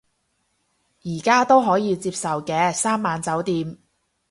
[1.03, 3.77] 而家都可以接受嘅，三晚酒店